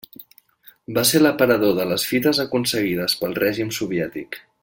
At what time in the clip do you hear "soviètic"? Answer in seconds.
3.81-4.41